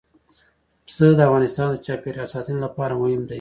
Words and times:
پسه 0.85 1.07
د 1.17 1.19
افغانستان 1.27 1.67
د 1.69 1.75
چاپیریال 1.85 2.27
ساتنې 2.33 2.59
لپاره 2.65 2.93
مهم 3.01 3.21
دي. 3.25 3.29